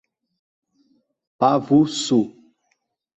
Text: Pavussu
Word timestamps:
Pavussu 1.39 2.19